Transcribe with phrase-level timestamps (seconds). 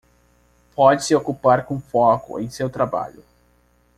[0.75, 3.23] Pode-se ocupar com foco em seu trabalho.